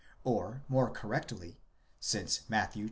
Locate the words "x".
2.79-2.79